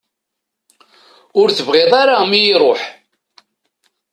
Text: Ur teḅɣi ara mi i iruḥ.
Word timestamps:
Ur 1.39 1.47
teḅɣi 1.51 1.83
ara 2.01 2.15
mi 2.29 2.37
i 2.39 2.47
iruḥ. 2.51 2.81